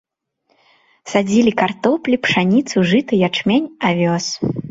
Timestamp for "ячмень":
3.27-3.71